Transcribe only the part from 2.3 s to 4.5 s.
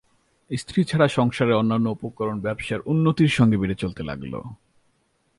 ব্যবসার উন্নতির সঙ্গে বেড়ে চলতে লাগল।